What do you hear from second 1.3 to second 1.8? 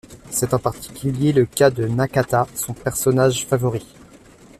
le cas